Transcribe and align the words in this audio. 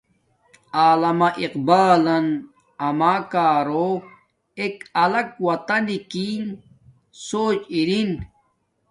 علامہ 0.83 1.29
اقبالن 1.45 2.25
اما 2.87 3.13
کارو 3.33 3.89
ایک 4.59 4.75
الگ 5.03 5.27
وطنک 5.47 6.03
کی 6.11 6.27
سوچ 7.27 7.59
ارین 7.75 8.09